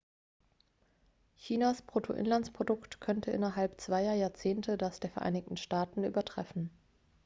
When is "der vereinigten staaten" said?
4.99-6.03